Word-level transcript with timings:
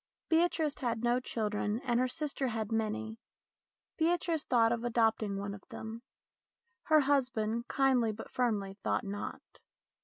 Beatrice 0.29 0.79
had 0.79 1.03
no 1.03 1.19
children, 1.19 1.79
and 1.83 1.99
her 1.99 2.07
sister 2.07 2.47
had 2.47 2.71
many. 2.71 3.19
Beatrice 3.97 4.43
thought 4.43 4.71
of 4.71 4.83
adopting 4.83 5.37
one 5.37 5.53
of 5.53 5.61
them. 5.69 6.01
Her 6.85 7.01
husband, 7.01 7.67
kindly 7.67 8.11
but 8.11 8.31
firmly, 8.31 8.79
thought 8.83 9.03
not. 9.03 9.43